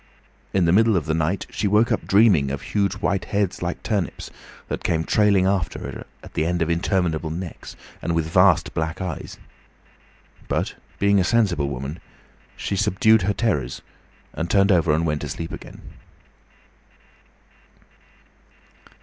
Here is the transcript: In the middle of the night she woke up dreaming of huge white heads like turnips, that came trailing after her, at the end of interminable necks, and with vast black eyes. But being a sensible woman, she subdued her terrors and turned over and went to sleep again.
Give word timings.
In 0.51 0.65
the 0.65 0.71
middle 0.71 0.97
of 0.97 1.05
the 1.05 1.13
night 1.13 1.45
she 1.51 1.67
woke 1.67 1.91
up 1.91 2.07
dreaming 2.07 2.49
of 2.49 2.63
huge 2.63 2.93
white 2.95 3.25
heads 3.25 3.61
like 3.61 3.83
turnips, 3.83 4.31
that 4.67 4.83
came 4.83 5.03
trailing 5.03 5.45
after 5.45 5.77
her, 5.77 6.07
at 6.23 6.33
the 6.33 6.43
end 6.43 6.63
of 6.63 6.71
interminable 6.71 7.29
necks, 7.29 7.75
and 8.01 8.15
with 8.15 8.27
vast 8.27 8.73
black 8.73 8.99
eyes. 8.99 9.37
But 10.47 10.73
being 10.97 11.19
a 11.19 11.23
sensible 11.23 11.69
woman, 11.69 11.99
she 12.55 12.75
subdued 12.75 13.21
her 13.21 13.33
terrors 13.33 13.83
and 14.33 14.49
turned 14.49 14.71
over 14.71 14.91
and 14.91 15.05
went 15.05 15.21
to 15.21 15.29
sleep 15.29 15.51
again. 15.51 15.81